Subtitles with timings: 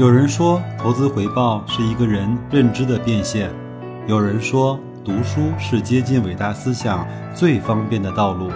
[0.00, 3.50] 有人说，投资回报是一个人认知的变现；
[4.08, 8.50] 有人说，读书是接近伟大思想最方便的道路。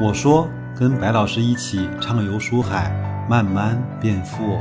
[0.00, 0.48] 我说，
[0.78, 2.88] 跟白老师一起畅游书海，
[3.28, 4.60] 慢慢变富。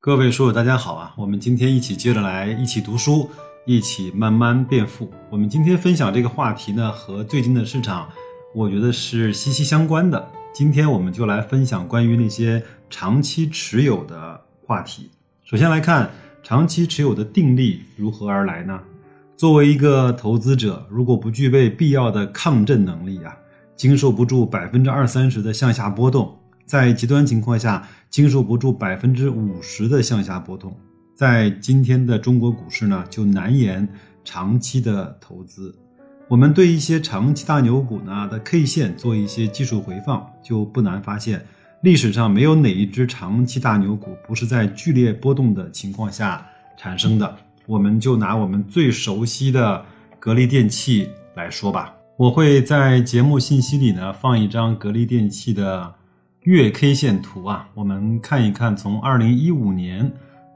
[0.00, 1.12] 各位书友，大家好啊！
[1.18, 3.28] 我们今天一起接着来一起读书，
[3.66, 5.12] 一起慢慢变富。
[5.28, 8.08] 我们今天分享这个话题呢，和最近的市场。
[8.54, 10.30] 我觉得是息息相关的。
[10.52, 15.10] 今天我们就来分享关于那些长期持有的话题。
[15.42, 16.10] 首先来看
[16.42, 18.78] 长期持有的定力如何而来呢？
[19.36, 23.34] 作为一个投资者，如果不具备必要的抗震能力啊，
[23.74, 30.76] 经受不住百分之二三十的向下波动，在极端情况下经受不住百分之五十的向下波动，
[31.14, 33.88] 在今天的中国股市呢，就难言
[34.22, 35.74] 长期的投资。
[36.28, 41.44] 我们对一些长期大牛股呢的 K 线做一些技术回放，就不难发现，
[41.82, 46.46] 历史上没有哪一只长期大牛股不是在剧烈波动的情况下
[46.78, 47.36] 产生的。
[47.66, 49.84] 我们就拿我们最熟悉的
[50.18, 55.94] 格力电器来说吧，我会在节目信息里呢放一张格力电器的
[56.44, 60.10] 月 K 线图啊，我们看一看从二零一五年。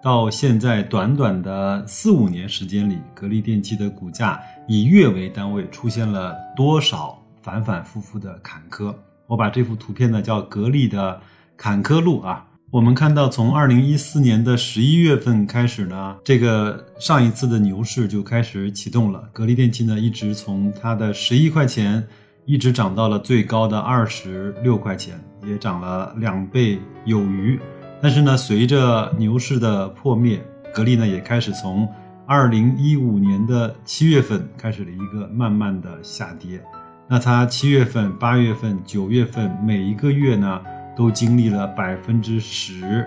[0.06, 8.94] 到现在短短的四五年时间里，格力电器的股价以月为单位出现了多少反反复复的坎坷？
[9.26, 11.20] 我把这幅图片呢叫格力的
[11.56, 12.46] 坎坷路啊。
[12.70, 19.28] 我们看到，从二零一四年的十一月份开始呢，这个上一次的牛市就开始启动了。
[19.32, 22.06] 格力电器呢一直从它的十一块钱
[22.44, 27.58] 一直涨到了最高的二十六块钱，也涨了两倍有余。
[28.00, 30.40] 但是呢，随着牛市的破灭，
[30.74, 31.88] 格力呢也开始从
[32.26, 36.60] 二零一五年的七月份开始了一个慢慢的下跌。
[37.08, 40.60] 那它七月份、八月份、九月份每一个月呢，
[40.96, 43.06] 都经历了百分之十，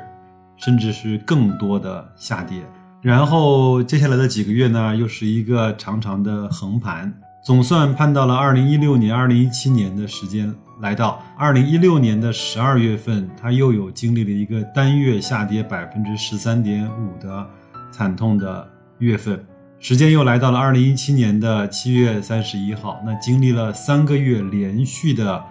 [0.56, 2.62] 甚至是更多的下跌。
[3.02, 7.14] 然后接下来的几个月呢，又是一个长长的横盘，
[7.50, 10.54] 总算盼到了二零一六年、二零一七年的时间。
[10.82, 17.44] 来到二零一六年的十二月份，它又有经历了一个单月下跌百分之十三点五的
[17.92, 19.44] 惨痛的月份。
[19.80, 25.44] 时间又来到了二零一七年的七月三十一号，那经历了三个月连续的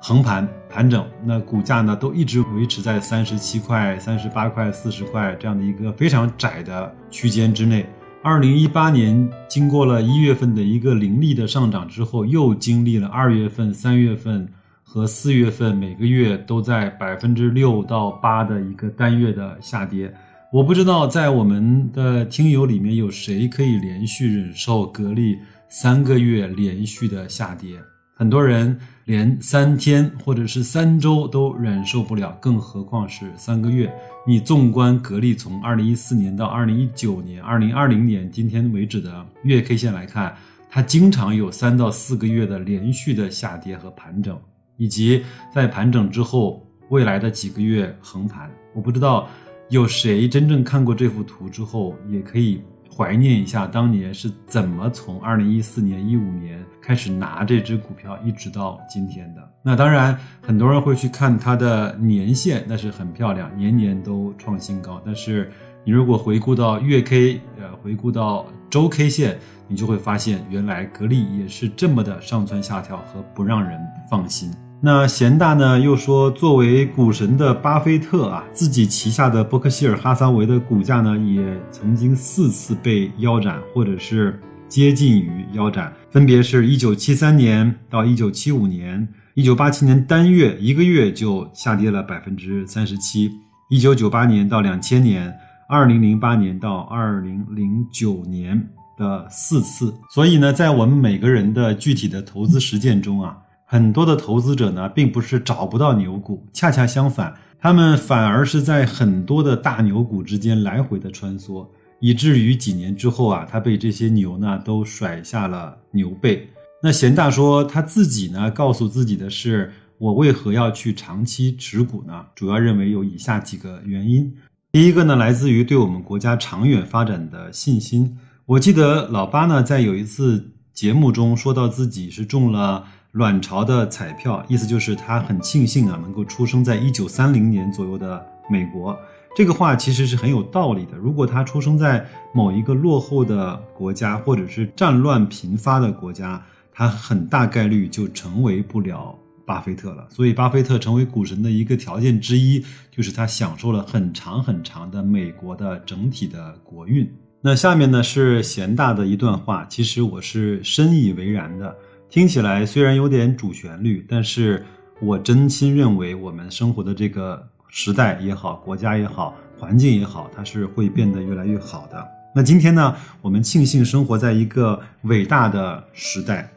[0.00, 7.84] 横盘盘整，那股价呢都一直维持在三十七块、三十八块、四十块这样的一个非常窄的区间之内。
[8.24, 14.48] 二零一八年经过了一月份的一个凌厉的上涨之后，又经历了二月份、三月份。
[14.84, 20.12] 和四月份每个月都在百分之六到八的一个单月的下跌，
[20.52, 25.38] 我不知道在我们的听友里面有谁可以连续忍受格力
[25.70, 27.80] 三个月连续的下跌，
[28.14, 33.92] 很多人连三天或者是三周都忍受不了，更何况是三个月。
[34.26, 40.36] 你纵观格力从二零一四年到二零一九年、二零二零年今天为止的月 K 线来看，
[40.70, 44.38] 它经常有三到四个月的连续的下跌和盘整。
[44.78, 45.22] 以及
[45.54, 49.28] 在盘整之后，未来的几个月横盘，我不知道
[49.68, 52.60] 有谁真正看过这幅图之后，也可以
[52.94, 59.40] 怀念一下当年是怎么从二零一四年、一五年开始拿这只股票，一直到今天的。
[59.62, 65.00] 那当然，很多人会去看它的年限，那是很漂亮，年年都创新高。
[65.06, 65.50] 但是
[65.84, 73.80] 你如果回顾到月 K，呃，回顾到周 K 线，你就会发现，原来格力也是这么的上蹿下跳和不让人
[74.10, 74.52] 放心。
[74.84, 93.30] 那贤大呢又说，作为股神的巴菲特啊，自己旗下的伯克希尔哈撒韦的股价呢，也曾经四次被腰斩，或者是接近于腰斩，分别是一九七三年到一九七五年，一九八七年单月一个月就下跌了百分之三十七，
[93.70, 95.32] 一九九八年到两千年，
[95.68, 98.60] 二零零八年到二零零九年
[98.98, 99.94] 的四次。
[100.12, 103.38] 所以呢，在我们每个人的具体的投资实践中啊。
[103.72, 111.66] 很多的投资者呢，并不是找不到牛股，恰恰相反，他们反而是在很多的大牛股之间来回的穿梭，
[111.98, 116.46] 以至于几年之后啊，他被这些牛呢都甩下了牛背。
[116.82, 122.26] 那贤大说他自己呢，告诉自己的是，我为何要去长期持股呢？
[122.34, 124.30] 主要认为有以下几个原因。
[124.70, 128.18] 第一个呢，来自于对我们国家长远发展的信心。
[128.44, 132.84] 我记得老八呢，在有一次节目中说到自己是中了。
[133.12, 138.98] 卵巢的彩票，意思就是他很庆幸啊，能够出生在一九三零年左右的美国。
[139.36, 140.96] 这个话其实是很有道理的。
[140.96, 146.42] 如果他出生在某一个落后的国家，或者是战乱频发的国家，
[146.72, 149.14] 他很大概率就成为不了。
[149.44, 150.06] 巴菲特了。
[150.08, 157.10] 所以，巴菲特成为股神的一个条件之一，就是他享受了很长很长的美国的整体的国运。
[157.42, 161.74] 那下面呢是贤大的一段话，其实我是深以为然的。
[162.12, 164.62] 听起来虽然有点主旋律，但是
[165.00, 172.06] 我真心认为，我们生活的这个时代也好，国家也好，环境也好，它是会变得越来越好的。
[172.34, 176.52] 那今天呢，我们庆幸生活在一个伟大的时代，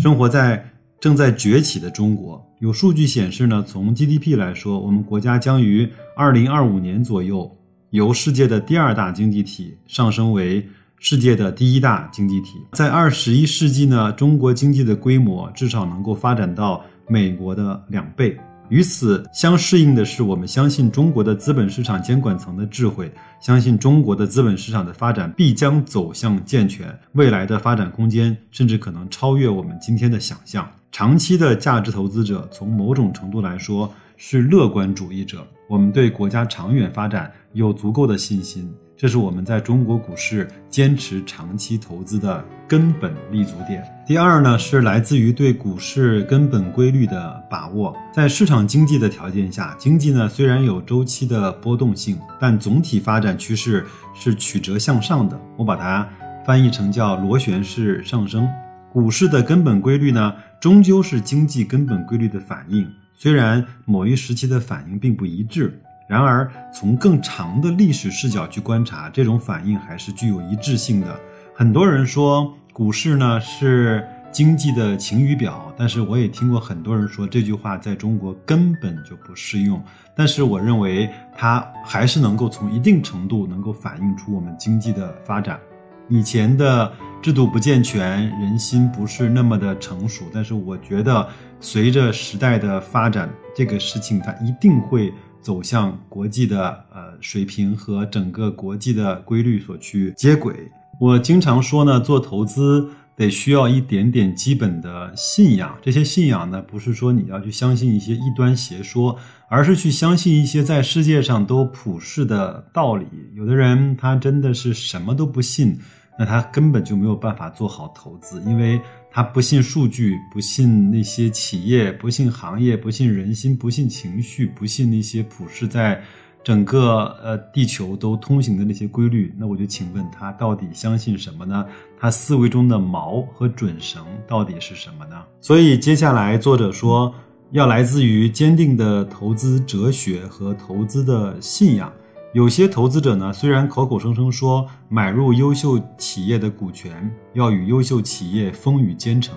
[0.00, 0.64] 生活在
[1.00, 2.40] 正在崛起的中国。
[2.60, 7.50] 有数据显示呢，从 GDP 来说，我们国家将于2025年左右
[7.90, 10.68] 由世界的第二大经济体上升为
[11.02, 12.60] 世界的第一大经济体。
[12.72, 18.38] 在二十一世纪呢，中国经济的规模至少能够发展到美国的两倍。
[18.68, 23.10] 与此相适应的是，我们相信中国的资本市场监管层的智慧，
[23.40, 30.70] 相信中国的资本市场的发展必将走向健全，未来的发展空间甚至可能超越我们今天的想象。
[30.92, 38.70] 长期的价值投资者，从某种程度来说是乐观主义者，我们对国家长远发展有足够的信心。
[39.00, 43.82] 这是我们在中国股市坚持长期投资的根本立足点。
[44.06, 47.96] 第二呢，是来自于对股市根本规律的把握。
[48.12, 55.40] 在市场经济的条件下，经济呢虽然有周期的波动性，但总体发展趋势是曲折向上的。
[55.56, 56.06] 我把它
[56.44, 58.46] 翻译成叫螺旋式上升。
[58.92, 65.80] 股市的根本规律呢，终究是经济根本规律的反应，虽然某一时期的反应并不一致。
[66.10, 71.06] 然而，从更长的历史视角去观察，这种反应还是具有一致性的。
[71.54, 79.80] 很多人说股市呢是经济的晴雨表，但是我也听过很多人说这句话在中国根本就不适用。
[80.16, 85.60] 但是我认为它还是能够从一定程度能够反映出我们经济的发展。
[86.08, 86.92] 以前的
[87.22, 91.28] 制度不健全，人心不是那么的成熟，但是我觉得
[91.60, 95.14] 随着时代的发展，这个事情它一定会。
[95.40, 100.70] 走向国际的呃水平和整个国际的规律所去接轨。
[101.00, 105.76] 我经常说呢，做投资得需要一点点基本的信仰。
[105.80, 113.06] 这些信仰呢，不是说你要去相信一些异端邪说，而是去相信一些在世界上都普世的道理。
[113.34, 115.78] 有的人他真的是什么都不信，
[116.18, 118.80] 那他根本就没有办法做好投资，因为。
[119.12, 126.00] 他不信数据，不信那些企业，不信行业，不信人心，不信情绪，不信那些普世在
[126.44, 129.34] 整个呃地球都通行的那些规律。
[129.36, 131.66] 那我就请问他到底相信什么呢？
[131.98, 135.22] 他思维中的锚和准绳到底是什么呢？
[135.40, 137.12] 所以接下来作者说，
[137.50, 141.92] 要来自于坚定的投资哲学和投资的信仰。
[142.32, 149.36] 有些投资者呢，虽然口口声声说买入优秀企业的股权要与优秀企业风雨兼程，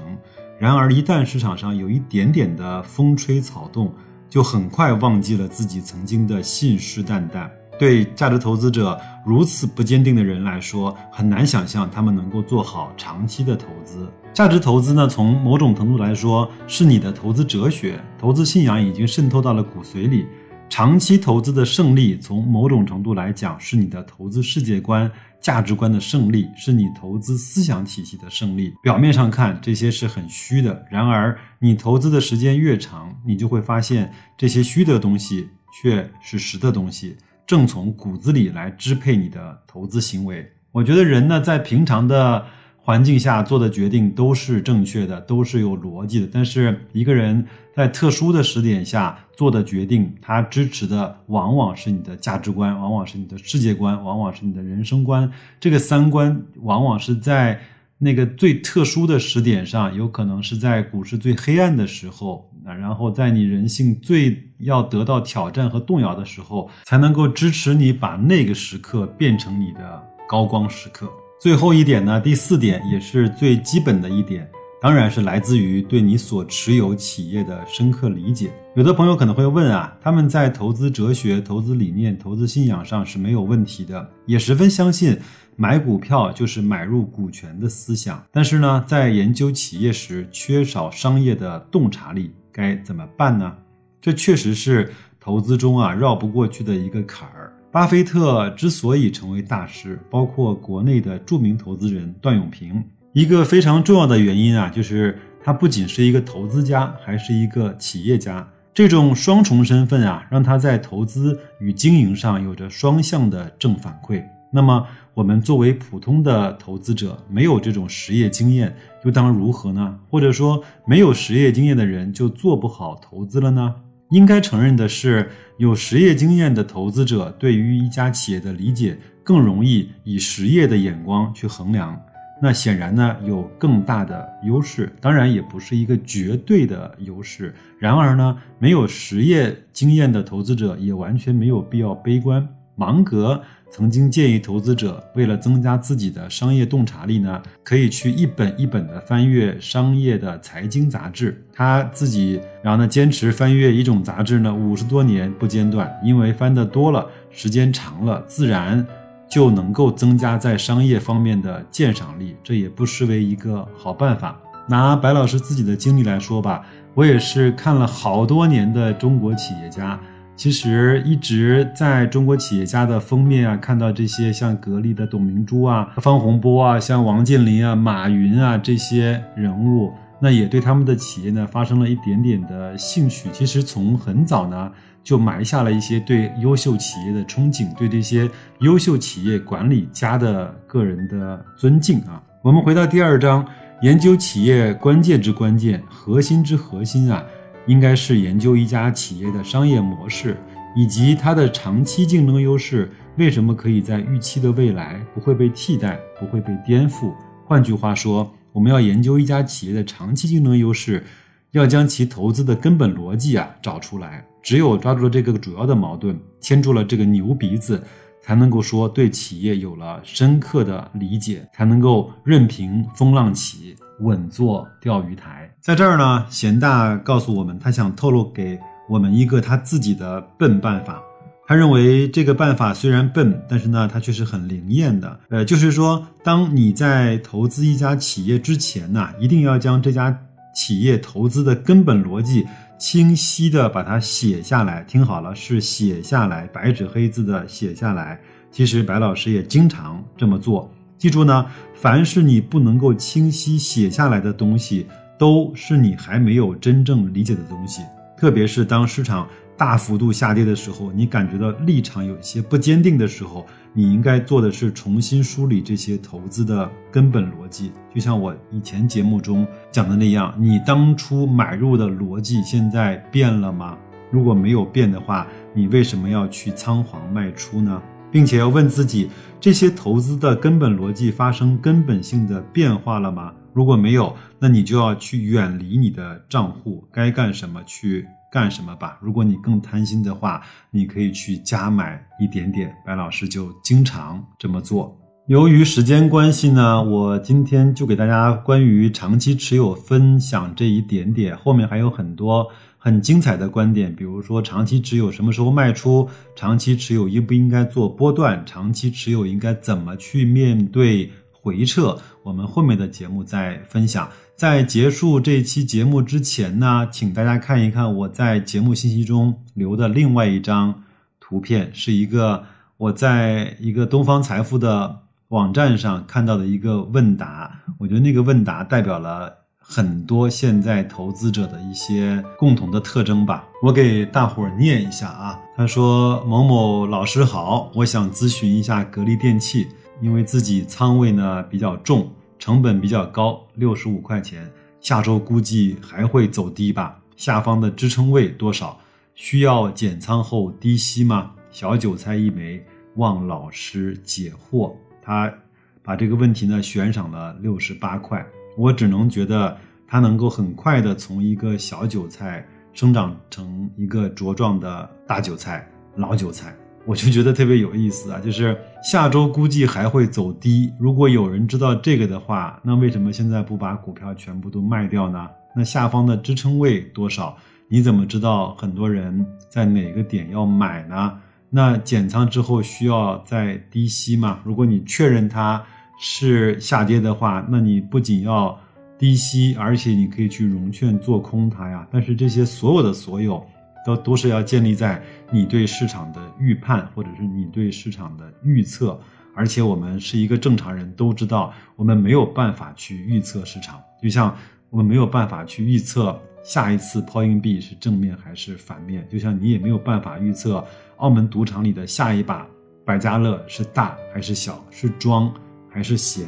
[0.59, 3.91] 然而一旦市场上有一点点的风吹草动，
[4.29, 7.49] 就很快忘记了自己曾经的信誓旦旦。
[7.79, 8.95] 对价值投资者
[9.25, 14.07] 如此不坚定的人来说，很难想象他们能够做好长期的投资。
[14.31, 20.27] 价值投资呢，从某种程度来说是你的投资哲学，投资信仰已经渗透到了骨髓里。
[20.73, 28.73] 长期投资的胜利，从某种程度来讲，是你的投资世界观、价值观的胜利，是你投资思想体系的胜利。
[28.81, 35.48] 表面上看，这些是很虚的；然而，你投资的时间越长，你就会发现，这些虚的东西
[35.79, 40.51] 却是实的东西，正从骨子里来支配你的投资行为。
[40.71, 42.43] 我觉得人呢，在平常的。
[42.85, 46.27] 环境下做的决定都是正确的，都是有逻辑的。
[46.29, 55.31] 但是一个人在特殊的时点下做的决定，他支持的往往是你的价值观，往往是你的世界观，往往是你的人生观。
[55.61, 57.57] 这个三观往往是在
[57.97, 71.09] 那个最特殊的时点上，有可能是在股市最黑暗的时候啊，然后在你人性最要得到挑战和动摇的时候，才能够支持你把那个时刻变成你的高光时刻。
[71.39, 74.49] 最后一点呢，第四点也是最基本的一点，
[74.81, 78.51] 当然是来自于对你所持有企业的深刻理解。
[78.75, 85.19] 有的朋友可能会问啊，他们在投资哲学、投资理念、投资信仰上是没有问题的，也十分相信
[85.57, 93.53] 买股票就是买入股权的思想，但是呢，在研究企业时缺少商业的洞察力，该怎么办呢？
[94.01, 97.52] 这确实是投资中啊绕不过去的一个坎儿。
[97.74, 108.48] 巴菲特之所以成为大师，包括国内的著名投资人段永平，一个非常重要的原因啊，就是他不仅是一个投资家，还是一个企业家。
[108.75, 114.24] 这种双重身份啊，让他在投资与经营上有着双向的正反馈。
[114.51, 119.98] 那么，我们作为普通的投资者，没有这种实业经验，又当如何呢？
[120.12, 123.74] 或者说，没有实业经验的人就做不好投资了呢？
[124.10, 132.00] 应该承认的是，有实业经验的投资者对于一家企业的理解更容易以实业的眼光去衡量。
[132.41, 137.55] 那显然呢，有更大的优势，当然也不是一个绝对的优势。
[137.79, 142.45] 然而呢，没有实业经验的投资者也完全没有必要悲观。
[142.75, 143.41] 芒格
[143.75, 151.44] 曾经建议投资者，为了增加自己的商业洞察力呢，可以去一本一本的翻阅商业的财经杂志。
[151.51, 158.86] 他自己，然后呢，坚持翻阅一种杂志呢，五十多年不间断，因为翻的多了，时间长了，自然。
[159.30, 164.39] 就能够增加在商业方面的鉴赏力，这也不失为一个好办法。
[164.68, 166.63] 拿白老师自己的经历来说吧，
[166.94, 170.00] 我也是看了好多年的中国企业家，
[170.35, 183.29] 其实一直在中国企业家的封面啊，看到这些像格力的董明珠啊、方洪波啊、像王健林啊、马云啊这些人物，那也对他们的企业呢发生了一点点的兴趣。
[183.31, 184.71] 其实从很早呢。
[185.03, 188.25] 就埋下了一些对优秀企业的憧憬，对这些
[188.61, 192.23] 优秀企业管理家的个人的尊敬啊。
[192.41, 193.45] 我们回到第二章，
[193.81, 197.21] 研究企业关键之关键、核心之核心啊，
[197.65, 200.38] 应该是研究一家企业的商业模式
[200.75, 207.13] 以及它的长期竞争优势为什么可以在预期的未来不会被替代、不会被颠覆。
[207.46, 211.03] 换句话说，我们要研究一家企业的长期竞争优势。
[211.51, 217.79] 要将其投资的根本逻辑啊找出来，只有抓住了这个主要的矛盾，牵住了这个牛鼻子，
[218.24, 225.48] 才能够说对企业有了深刻的理解，才能够任凭风浪起，稳坐钓鱼台。
[225.63, 231.01] 在这儿呢，贤大告诉我们，他想透露给我们一个他自己的笨办法。
[231.48, 235.17] 他认为这个办法虽然笨，但是呢，它却是很灵验的。
[235.29, 240.20] 呃，就是说，当你在投资一家企业之前呢，一定要将这家。
[240.53, 242.46] 企业投资的根本逻辑，
[242.77, 244.84] 清晰的把它写下来。
[244.84, 248.20] 听好了，是写下来，白纸黑字的写下来。
[248.51, 250.70] 其实白老师也经常这么做。
[250.98, 254.86] 记住呢，凡是你不能够清晰写下来的东西，
[255.24, 257.82] 都是你还没有真正理解的东西。
[258.18, 259.25] 特别是当市场。
[259.56, 267.72] 大幅度下跌的时候，你感觉到立场有一些不坚定的时候，你应该做的是重新梳理这些投资的根本逻辑。
[267.94, 273.77] 就像我以前节目中讲的那样，你当初买入的逻辑现在变了吗？
[274.12, 277.82] 如果没有变的话，你为什么要去仓皇卖出呢？
[278.12, 283.32] 并且要问自己，这些投资的根本逻辑发生根本性的变化了吗？
[283.53, 288.05] 如果没有，那你就要去远离你的账户，该干什么去。
[288.31, 288.98] 干什么吧？
[289.00, 290.41] 如果你更贪心的话，
[290.72, 292.75] 你可以去加买一点点。
[292.83, 294.98] 白老师就经常这么做。
[295.27, 311.07] 由于时间关系呢，我今天就给大家关于长期持有分享这一点点，后面还有很多很精彩的观点，比如说长期持有什么时候卖出，长期持有应不应该做波段，长期持有应该怎么去面对
[311.43, 314.07] 回撤，我们后面的节目再分享。
[314.33, 320.83] 在结束这期节目之前呢，请大家看一看我在节目信息中留的另外一张
[321.19, 322.45] 图片，是一个
[322.77, 327.59] 我在一个东方财富的网站上看到的一个问答。
[327.77, 333.43] 我觉得那个问答代表了很多现在投资者的一些共同的特征吧。
[333.62, 339.67] 我给大伙儿念一下啊，他说：“某某老师好，我想咨询一下格力电器，
[340.03, 347.00] 因为自己仓位呢比较重。”成本比较高，六十五块钱，下周估计还会走低吧？
[347.15, 348.77] 下方的支撑位多少？
[349.15, 351.31] 需要减仓后低吸吗？
[351.51, 352.62] 小韭菜一枚，
[352.95, 354.75] 望老师解惑。
[355.01, 355.33] 他
[355.81, 358.25] 把这个问题呢悬赏了六十八块，
[358.57, 359.57] 我只能觉得
[359.88, 366.53] 他能够很快的从一个小韭菜生长成一个茁壮的大韭菜、老韭菜。
[366.85, 370.69] 我就觉得特别有意思啊，就是下周估计还会走低。
[370.77, 375.29] 如果有人知道这个的话，那为什么现在不把股票全部都卖掉呢？
[375.55, 377.37] 那下方的支撑位多少？
[377.69, 381.13] 你怎么知道很多人在哪个点要买呢？
[381.49, 384.39] 那减仓之后需要再低吸吗？
[384.43, 385.63] 如果你确认它
[385.97, 388.59] 是下跌的话，那你不仅要
[388.99, 391.87] 低吸，而且你可以去融券做空它呀。
[391.89, 393.41] 但是这些所有的所有。
[393.85, 398.99] 都都是要建立在你对市场的预判，或者是你对市场的预测，
[399.35, 404.35] 而且我们是一个正常人都知道，我们没有办法去预测市场，就像
[404.69, 410.65] 我们没有办法去预测下一次抛硬币是正面还是反面，就像你也没有办法预测
[410.97, 412.45] 澳门赌场里的下一把
[412.85, 415.33] 百家乐是大还是小，是庄
[415.69, 416.27] 还是闲。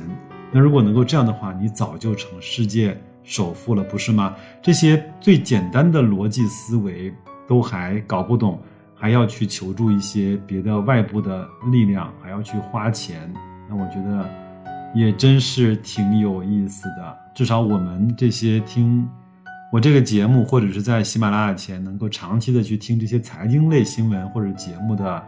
[0.51, 4.33] 那如果能够这样的话，你早就成世界首富了，不是吗？
[4.61, 7.13] 这些最简单的逻辑思维
[7.47, 8.59] 都还搞不懂，
[8.95, 13.31] 还要去求助一些别的外部的力量，还要去花钱，
[13.69, 14.29] 那我觉得
[14.93, 17.17] 也真是挺有意思的。
[17.33, 19.07] 至少我们这些听
[19.71, 25.23] 我这个节目，或者是在喜马拉雅前能够长期的去听这些财经类新闻或者节目的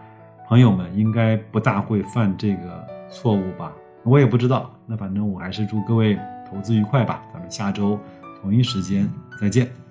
[0.48, 3.74] 朋友们，应该不大会犯这个错误吧。
[4.04, 6.18] 我也不知道，那反正我还是祝各位
[6.50, 7.22] 投资愉快吧。
[7.34, 8.00] 咱们下周
[8.42, 9.06] 同一时间
[9.42, 9.87] 再见。